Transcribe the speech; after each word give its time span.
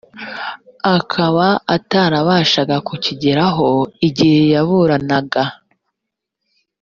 akaba 0.95 1.47
atarabashaga 1.75 2.75
kukigeraho 2.87 3.67
igihe 4.07 4.39
yaburanaga 4.53 5.43